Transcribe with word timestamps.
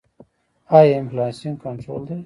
آیا 0.77 0.95
انفلاسیون 0.97 1.53
کنټرول 1.63 2.01
دی؟ 2.07 2.15